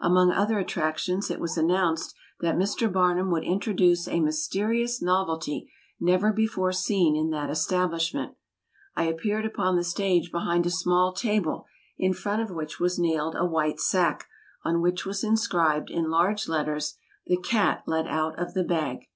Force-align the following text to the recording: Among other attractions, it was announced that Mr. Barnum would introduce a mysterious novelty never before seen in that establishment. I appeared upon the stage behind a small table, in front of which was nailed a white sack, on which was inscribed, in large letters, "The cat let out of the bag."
Among 0.00 0.32
other 0.32 0.58
attractions, 0.58 1.30
it 1.30 1.38
was 1.38 1.56
announced 1.56 2.12
that 2.40 2.56
Mr. 2.56 2.92
Barnum 2.92 3.30
would 3.30 3.44
introduce 3.44 4.08
a 4.08 4.18
mysterious 4.18 5.00
novelty 5.00 5.70
never 6.00 6.32
before 6.32 6.72
seen 6.72 7.14
in 7.14 7.30
that 7.30 7.50
establishment. 7.50 8.34
I 8.96 9.04
appeared 9.04 9.46
upon 9.46 9.76
the 9.76 9.84
stage 9.84 10.32
behind 10.32 10.66
a 10.66 10.70
small 10.70 11.12
table, 11.12 11.66
in 11.96 12.14
front 12.14 12.42
of 12.42 12.50
which 12.50 12.80
was 12.80 12.98
nailed 12.98 13.36
a 13.36 13.46
white 13.46 13.78
sack, 13.78 14.26
on 14.64 14.80
which 14.82 15.06
was 15.06 15.22
inscribed, 15.22 15.88
in 15.88 16.10
large 16.10 16.48
letters, 16.48 16.96
"The 17.26 17.36
cat 17.36 17.84
let 17.86 18.08
out 18.08 18.36
of 18.40 18.54
the 18.54 18.64
bag." 18.64 19.06